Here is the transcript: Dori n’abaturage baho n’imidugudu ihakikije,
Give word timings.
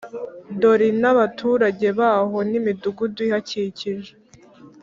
Dori 0.59 0.89
n’abaturage 1.01 1.87
baho 1.99 2.37
n’imidugudu 2.49 3.19
ihakikije, 3.27 4.11